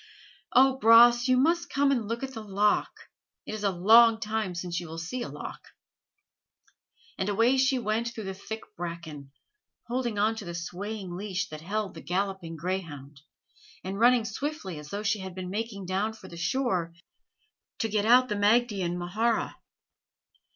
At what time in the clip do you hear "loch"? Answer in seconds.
2.41-2.91, 5.29-5.63